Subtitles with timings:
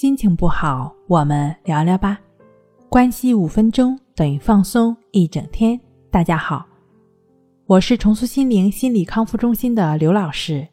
[0.00, 2.20] 心情不好，我们聊聊吧。
[2.88, 5.76] 关系五分钟等于放松一整天。
[6.08, 6.64] 大家好，
[7.66, 10.64] 我是重塑心灵心理康复中心的刘老师。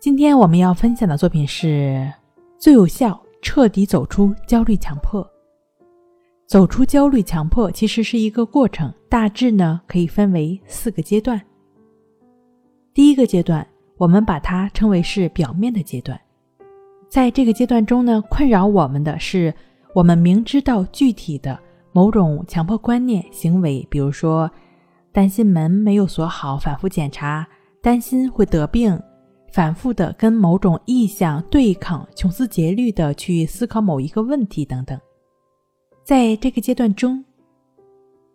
[0.00, 2.10] 今天我们要分享的作品是
[2.56, 5.30] 最有效彻底走出焦虑强迫。
[6.46, 11.38] 走出焦虑强迫其实是一个过程，大致呢可以分为四个阶段。
[12.94, 13.68] 第一个阶段，
[13.98, 16.18] 我们把它称为是表面的阶段。
[17.08, 19.54] 在这个阶段中呢，困扰我们的是，
[19.94, 21.58] 我们明知道具体的
[21.92, 24.50] 某种强迫观念行为，比如说
[25.12, 27.44] 担心门没有锁好，反复检查；
[27.80, 29.00] 担心会得病，
[29.52, 35.00] 反复的跟某种意向对抗，穷思竭虑的去思考某一个问题等等。
[36.04, 37.24] 在这个阶段中，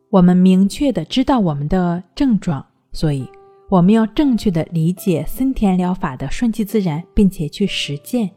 [0.09, 3.29] 我们明确的知道我们的症状，所以
[3.70, 8.29] 我们要正确的理解森田疗法的顺其自然，并且去实践。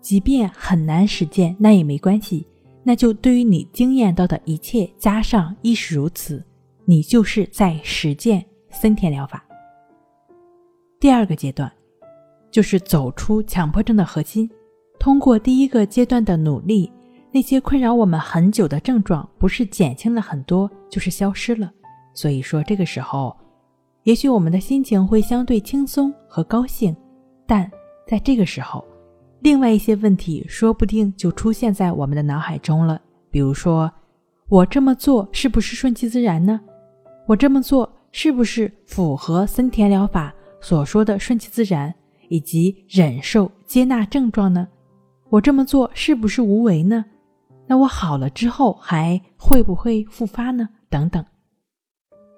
[0.00, 2.46] 即便很难实践，那也没关系。
[2.82, 6.42] 那就对于你经验到的一切加上亦是如此，
[6.86, 9.44] 你就是在实践森田疗法。
[10.98, 11.70] 第二个阶段，
[12.50, 14.48] 就是走出强迫症的核心。
[14.98, 16.90] 通过第一个阶段的努力，
[17.30, 21.70] 那些困扰我们很久的症状，不是减轻了很多，就是消失了。
[22.14, 23.36] 所以说，这个时候，
[24.04, 26.96] 也许我们的心情会相对轻松和高兴，
[27.46, 27.70] 但
[28.06, 28.82] 在这个时候。
[29.40, 33.00] 另外一些问题说不定就出现在我们的脑海中了，
[33.30, 33.90] 比如说，
[34.48, 36.60] 我这么做是不是顺其自然呢？
[37.26, 41.94] 我这么做是不是符合森田疗法所说的顺其自然
[42.28, 44.66] 以及忍受接纳症状呢？
[45.30, 47.04] 我这么做是不是无为呢？
[47.66, 50.68] 那我好了之后还会不会复发呢？
[50.90, 51.24] 等等。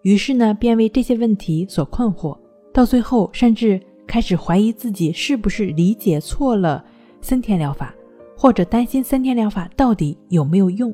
[0.03, 2.39] 于是呢，便为这些问题所困惑，
[2.75, 3.81] 到最后甚至。
[4.11, 6.85] 开始怀疑自己是不是理解错了
[7.21, 7.95] 森田疗法，
[8.37, 10.93] 或者担心森田疗法到底有没有用。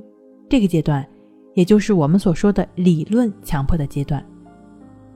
[0.51, 1.09] 这个阶段，
[1.55, 4.23] 也就是我们所说的理论强迫的阶段。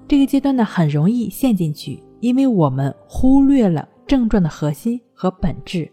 [0.08, 5.86] 这个阶段呢，很容易陷进去，因为我们忽略了症状的核心和本质，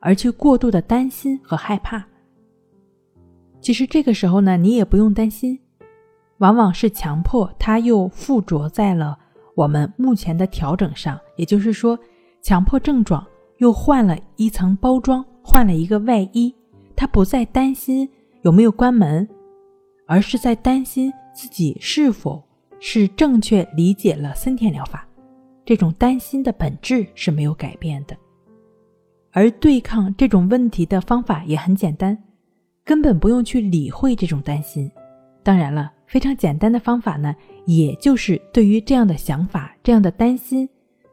[0.00, 2.02] 而去过度的担心和害怕。
[3.60, 5.60] 其实这个时候呢，你也不用担心，
[6.38, 9.18] 往往是强迫，它又附着在了。
[9.54, 11.98] 我们目前的调整上，也就是说，
[12.40, 13.26] 强迫症状
[13.58, 16.54] 又换了一层包装，换了一个外衣。
[16.96, 18.08] 他不再担心
[18.42, 19.28] 有没有关门，
[20.06, 22.42] 而是在担心自己是否
[22.78, 25.06] 是正确理解了森田疗法。
[25.64, 28.16] 这种担心的本质是没有改变的，
[29.32, 32.16] 而对抗这种问题的方法也很简单，
[32.84, 34.90] 根本不用去理会这种担心。
[35.42, 37.34] 当然了，非常简单的方法呢。
[37.64, 40.68] 也就是对于这样的想法、这样的担心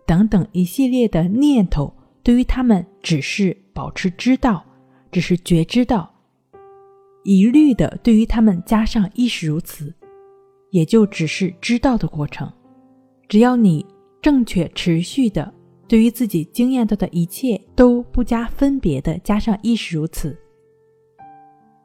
[0.07, 4.65] 等等一系列的念头，对于他们只是保持知道，
[5.11, 6.11] 只是觉知到，
[7.23, 9.93] 一律的对于他们加上亦是如此，
[10.71, 12.51] 也就只是知道的过程。
[13.27, 13.85] 只要你
[14.23, 15.53] 正确持续的
[15.87, 20.35] 对于自己经验到的一切都不加分别的加上亦是如此，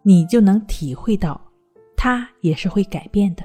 [0.03, 1.39] 你就能体会到，
[2.05, 3.43] 它也是会改变的。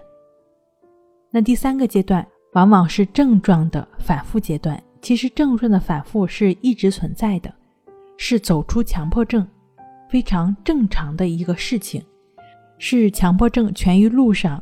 [1.31, 4.83] 那第三个阶段往往是症状的反复阶段。
[5.01, 7.53] 其实症状的反复是一直存在的，
[8.17, 9.47] 是走出强迫症
[10.09, 12.03] 非常正常的一个事情，
[12.77, 14.61] 是强迫症痊愈路上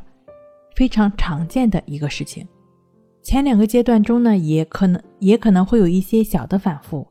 [0.76, 2.46] 非常常见的一个事情。
[3.20, 7.04] 前两个阶段中呢，也可能也可能会有一些小的反复，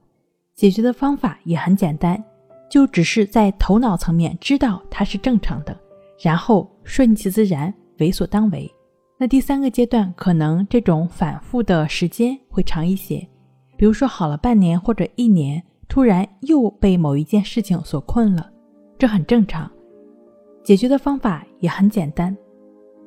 [0.56, 2.24] 解决的方法也很简单，
[2.72, 5.78] 就只是在头脑层面知道它是正常的，
[6.20, 8.70] 然后顺其自然，为所当为。
[9.20, 13.28] 那第三个阶段，可能这种反复的时间会长一些，
[13.76, 18.50] 比如说好了半年或者一年，突然又被某一件事情所困了，
[18.98, 19.70] 这很正常。
[20.64, 22.36] 解决的方法也很简单，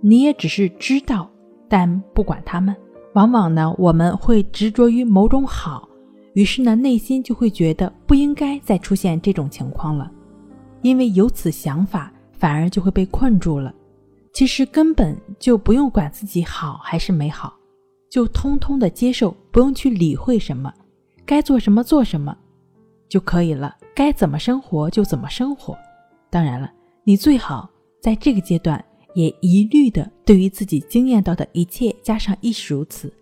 [0.00, 1.30] 你也只是知道，
[1.68, 2.74] 但不管他们。
[3.14, 5.88] 往往呢，我们会执着于某种好，
[6.34, 10.10] 于是呢，内心就会觉得不应该再出现这种情况了，
[10.82, 13.72] 因为有此想法，反而就会被困住了。
[14.32, 17.54] 其实根本就不用管自己好还是没好，
[18.08, 20.72] 就通通的接受，不用去理会什么，
[21.26, 22.36] 该做什么做什么
[23.08, 25.76] 就可以了，该怎么生活就怎么生活。
[26.30, 26.72] 当然了，
[27.04, 27.68] 你最好
[28.00, 28.82] 在这个阶段
[29.14, 33.12] 也一律的对于自己经验到的一切加上亦是如此，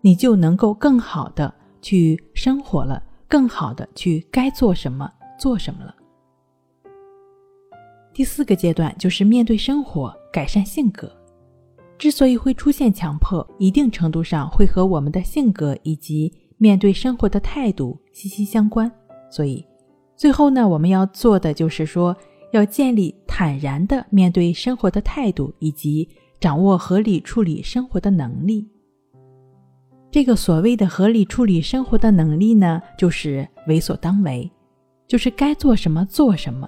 [0.00, 5.94] 你就能够更好的去生活了，更好的去该做什么做什么了。
[8.12, 10.14] 第四个阶段就是面对生活。
[10.32, 11.14] 改善性格，
[11.98, 18.90] 之所以会出现强迫，一定程度上会和我们的性格以及面对生活的态度息息相关。
[19.30, 19.62] 所以，
[20.16, 22.16] 最后呢，我们要做的就是说，
[22.52, 26.08] 要建立坦然的面对生活的态度，以及
[26.40, 28.66] 掌握合理处理生活的能力。
[30.10, 34.50] 这个所谓的合理处理生活的能力呢，就是为所当为，
[35.06, 36.66] 就是该做什么做什么，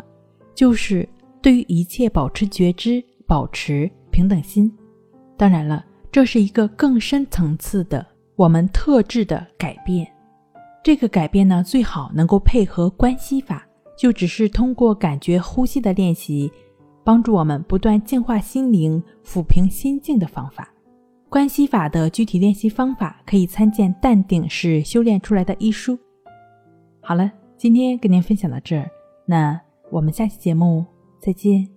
[0.54, 1.08] 就是
[1.44, 4.74] 对于一切保持觉知，保持平等心。
[5.36, 10.10] 当然了，这是一个更深层次的我们特质的改变。
[10.82, 13.62] 这个改变呢，最好能够配合关系法，
[13.94, 16.50] 就只是通过感觉呼吸的练习，
[17.04, 20.72] 帮助我们不断净化心灵、抚平心境的方法。
[21.28, 25.98] 关系法的具体练习方法可以参见《淡定是修炼出来的》一书。
[27.02, 28.88] 好了，今天跟您分享到这儿，
[29.26, 30.86] 那我们下期节目
[31.24, 31.73] 再见。